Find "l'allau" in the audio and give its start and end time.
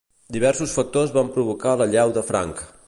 1.83-2.19